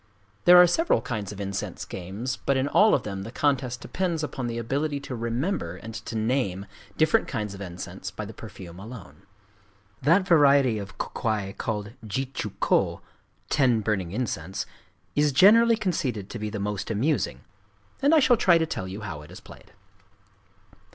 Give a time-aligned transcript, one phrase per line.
[0.45, 4.23] There are several kinds of incense games; but in all of them the contest depends
[4.23, 6.65] upon the ability to remember and to name
[6.97, 9.21] different kinds of incense by the perfume alone.
[10.01, 13.01] That variety of kō kwai called Jitchū kō
[13.51, 14.65] ("ten burning incense")
[15.15, 17.41] is generally conceded to be the most amusing;
[18.01, 19.71] and I shall try to tell you how it is played.